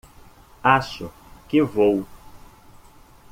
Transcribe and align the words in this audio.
Acho 0.63 1.11
que 1.47 1.61
vou. 1.61 2.07